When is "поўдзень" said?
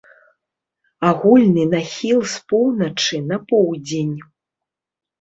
3.49-4.21